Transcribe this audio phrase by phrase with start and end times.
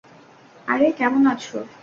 [0.67, 1.45] আরে, কেমন আছ?